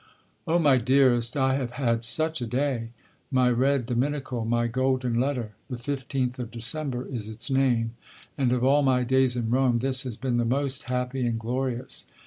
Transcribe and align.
Oh, 0.47 0.57
my 0.57 0.77
dearest, 0.77 1.37
I 1.37 1.53
have 1.57 1.73
had 1.73 2.03
such 2.03 2.41
a 2.41 2.47
day 2.47 2.89
my 3.29 3.51
red 3.51 3.85
Dominical, 3.85 4.45
my 4.45 4.65
Golden 4.65 5.13
Letter, 5.13 5.51
the 5.69 5.75
15th 5.75 6.39
of 6.39 6.49
December 6.49 7.05
is 7.05 7.29
its 7.29 7.51
name, 7.51 7.91
and 8.35 8.51
of 8.51 8.63
all 8.63 8.81
my 8.81 9.03
days 9.03 9.35
in 9.37 9.51
Rome 9.51 9.77
this 9.77 10.01
has 10.01 10.17
been 10.17 10.37
the 10.37 10.43
most 10.43 10.85
happy 10.85 11.23
and 11.27 11.37
glorious. 11.37 12.07